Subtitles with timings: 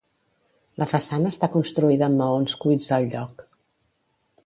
[0.83, 3.49] La façana està construïda amb maons cuits al lloc.